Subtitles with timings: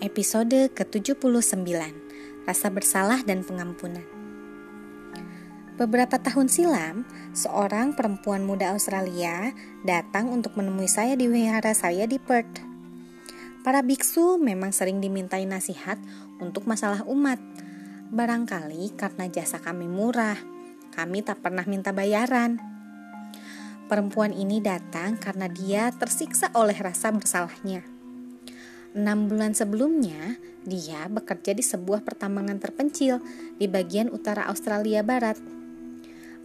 [0.00, 1.60] Episode ke-79
[2.48, 4.00] Rasa Bersalah dan Pengampunan
[5.76, 7.04] Beberapa tahun silam,
[7.36, 9.52] seorang perempuan muda Australia
[9.84, 12.64] datang untuk menemui saya di wihara saya di Perth.
[13.60, 16.00] Para biksu memang sering dimintai nasihat
[16.40, 17.36] untuk masalah umat.
[18.08, 20.40] Barangkali karena jasa kami murah,
[20.96, 22.56] kami tak pernah minta bayaran.
[23.84, 27.99] Perempuan ini datang karena dia tersiksa oleh rasa bersalahnya
[28.90, 30.34] Enam bulan sebelumnya,
[30.66, 33.22] dia bekerja di sebuah pertambangan terpencil
[33.54, 35.38] di bagian utara Australia Barat.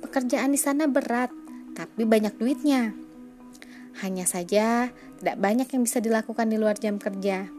[0.05, 1.34] Pekerjaan di sana berat,
[1.73, 2.94] tapi banyak duitnya.
[4.05, 7.50] Hanya saja, tidak banyak yang bisa dilakukan di luar jam kerja.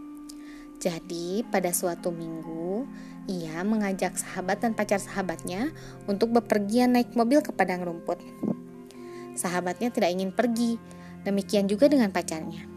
[0.78, 2.86] Jadi, pada suatu minggu,
[3.26, 5.74] ia mengajak sahabat dan pacar sahabatnya
[6.06, 8.22] untuk bepergian naik mobil ke padang rumput.
[9.34, 10.78] Sahabatnya tidak ingin pergi,
[11.26, 12.75] demikian juga dengan pacarnya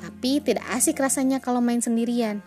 [0.00, 2.40] tapi tidak asik rasanya kalau main sendirian.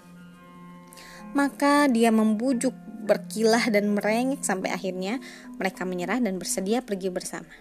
[1.38, 2.74] Maka dia membujuk,
[3.04, 5.20] berkilah dan merengek sampai akhirnya
[5.60, 7.52] mereka menyerah dan bersedia pergi bersama.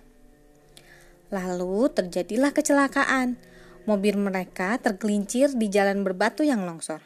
[1.28, 3.36] Lalu terjadilah kecelakaan.
[3.82, 7.02] Mobil mereka tergelincir di jalan berbatu yang longsor.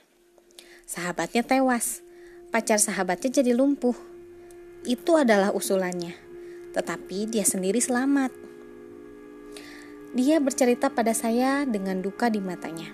[0.84, 2.04] Sahabatnya tewas.
[2.52, 3.96] Pacar sahabatnya jadi lumpuh.
[4.84, 6.12] Itu adalah usulannya.
[6.76, 8.45] Tetapi dia sendiri selamat.
[10.16, 12.88] Dia bercerita pada saya dengan duka di matanya.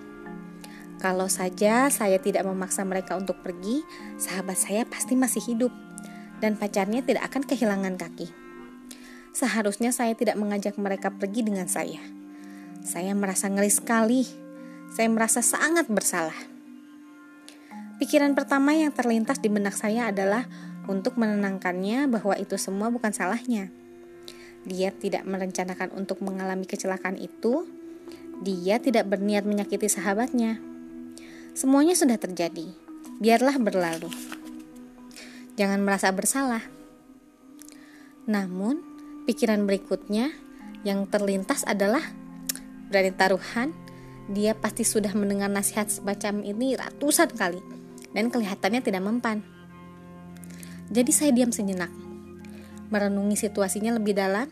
[0.99, 3.79] Kalau saja saya tidak memaksa mereka untuk pergi,
[4.19, 5.71] sahabat saya pasti masih hidup
[6.43, 8.27] dan pacarnya tidak akan kehilangan kaki.
[9.31, 12.03] Seharusnya saya tidak mengajak mereka pergi dengan saya.
[12.83, 14.27] Saya merasa ngeri sekali.
[14.91, 16.35] Saya merasa sangat bersalah.
[18.03, 20.43] Pikiran pertama yang terlintas di benak saya adalah
[20.91, 23.71] untuk menenangkannya bahwa itu semua bukan salahnya
[24.63, 27.67] dia tidak merencanakan untuk mengalami kecelakaan itu,
[28.43, 30.59] dia tidak berniat menyakiti sahabatnya.
[31.53, 32.71] Semuanya sudah terjadi,
[33.19, 34.09] biarlah berlalu.
[35.59, 36.63] Jangan merasa bersalah.
[38.25, 38.81] Namun,
[39.27, 40.33] pikiran berikutnya
[40.87, 42.01] yang terlintas adalah
[42.89, 43.75] berani taruhan,
[44.31, 47.59] dia pasti sudah mendengar nasihat semacam ini ratusan kali
[48.15, 49.43] dan kelihatannya tidak mempan.
[50.87, 51.91] Jadi saya diam sejenak
[52.93, 54.45] merenungi situasinya lebih dalam,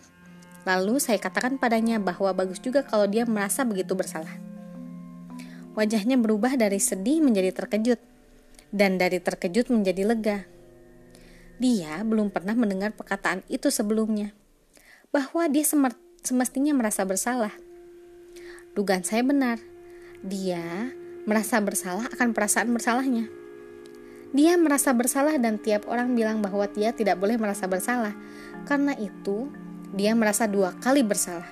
[0.66, 4.34] lalu saya katakan padanya bahwa bagus juga kalau dia merasa begitu bersalah.
[5.78, 8.02] Wajahnya berubah dari sedih menjadi terkejut,
[8.74, 10.38] dan dari terkejut menjadi lega.
[11.62, 14.34] Dia belum pernah mendengar perkataan itu sebelumnya,
[15.14, 15.62] bahwa dia
[16.26, 17.54] semestinya merasa bersalah.
[18.74, 19.62] Dugaan saya benar,
[20.26, 20.92] dia
[21.30, 23.41] merasa bersalah akan perasaan bersalahnya.
[24.32, 28.16] Dia merasa bersalah dan tiap orang bilang bahwa dia tidak boleh merasa bersalah.
[28.64, 29.52] Karena itu,
[29.92, 31.48] dia merasa dua kali bersalah.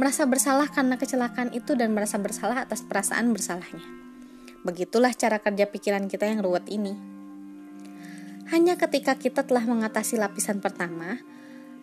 [0.00, 3.84] Merasa bersalah karena kecelakaan itu dan merasa bersalah atas perasaan bersalahnya.
[4.64, 6.96] Begitulah cara kerja pikiran kita yang ruwet ini.
[8.52, 11.20] Hanya ketika kita telah mengatasi lapisan pertama,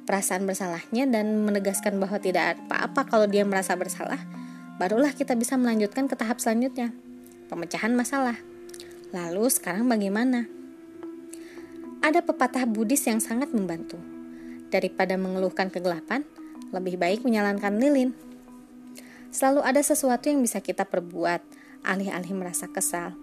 [0.05, 4.21] perasaan bersalahnya dan menegaskan bahwa tidak apa-apa kalau dia merasa bersalah,
[4.81, 6.93] barulah kita bisa melanjutkan ke tahap selanjutnya,
[7.49, 8.52] pemecahan masalah.
[9.13, 10.49] Lalu sekarang bagaimana?
[12.01, 14.01] Ada pepatah Buddhis yang sangat membantu.
[14.73, 16.25] Daripada mengeluhkan kegelapan,
[16.73, 18.17] lebih baik menyalankan lilin.
[19.29, 21.45] Selalu ada sesuatu yang bisa kita perbuat,
[21.85, 23.13] alih-alih merasa kesal.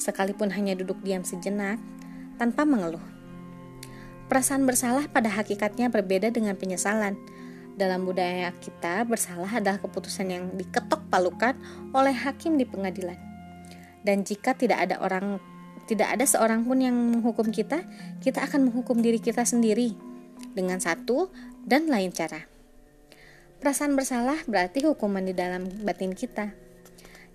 [0.00, 1.76] Sekalipun hanya duduk diam sejenak,
[2.40, 3.04] tanpa mengeluh.
[4.32, 7.12] Perasaan bersalah pada hakikatnya berbeda dengan penyesalan.
[7.76, 11.52] Dalam budaya kita, bersalah adalah keputusan yang diketok palukan
[11.92, 13.25] oleh hakim di pengadilan
[14.06, 15.42] dan jika tidak ada orang
[15.90, 17.82] tidak ada seorang pun yang menghukum kita,
[18.22, 19.94] kita akan menghukum diri kita sendiri
[20.54, 21.30] dengan satu
[21.62, 22.46] dan lain cara.
[23.62, 26.52] Perasaan bersalah berarti hukuman di dalam batin kita.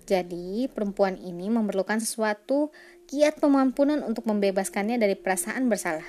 [0.04, 2.74] Jadi, perempuan ini memerlukan sesuatu
[3.08, 6.04] kiat pengampunan untuk membebaskannya dari perasaan bersalah.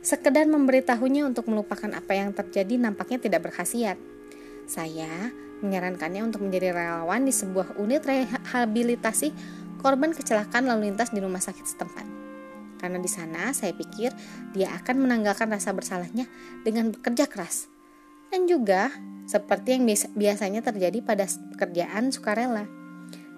[0.00, 4.00] Sekedar memberitahunya untuk melupakan apa yang terjadi nampaknya tidak berkhasiat.
[4.64, 5.30] Saya
[5.60, 9.32] menyarankannya untuk menjadi relawan di sebuah unit rehabilitasi
[9.80, 12.06] korban kecelakaan lalu lintas di rumah sakit setempat.
[12.80, 14.12] Karena di sana saya pikir
[14.56, 16.24] dia akan menanggalkan rasa bersalahnya
[16.64, 17.68] dengan bekerja keras.
[18.30, 18.88] Dan juga
[19.28, 19.84] seperti yang
[20.16, 22.64] biasanya terjadi pada pekerjaan sukarela,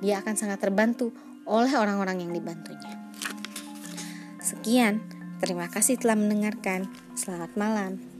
[0.05, 1.11] dia akan sangat terbantu
[1.49, 3.03] oleh orang-orang yang dibantunya.
[4.39, 5.01] Sekian,
[5.41, 6.87] terima kasih telah mendengarkan.
[7.17, 8.12] Selamat malam.